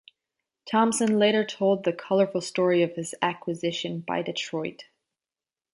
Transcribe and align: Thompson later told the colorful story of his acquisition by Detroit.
Thompson 0.65 1.19
later 1.19 1.45
told 1.45 1.83
the 1.83 1.93
colorful 1.93 2.41
story 2.41 2.81
of 2.81 2.95
his 2.95 3.13
acquisition 3.21 3.99
by 3.99 4.23
Detroit. 4.23 4.85